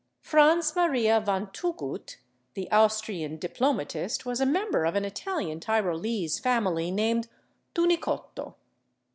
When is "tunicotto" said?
7.75-8.55